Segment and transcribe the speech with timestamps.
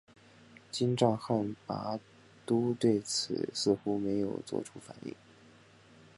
[0.71, 1.99] 金帐汗拔
[2.43, 5.13] 都对此似乎没有作出反应。